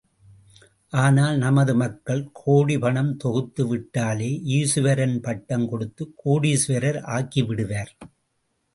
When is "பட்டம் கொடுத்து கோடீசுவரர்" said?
5.21-7.01